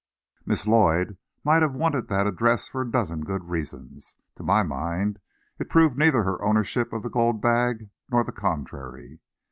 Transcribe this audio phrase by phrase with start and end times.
[0.47, 4.15] Miss Lloyd might have wanted that address for a dozen good reasons.
[4.37, 5.19] To my mind,
[5.59, 9.19] it proved neither her ownership of the gold bag, nor the contrary.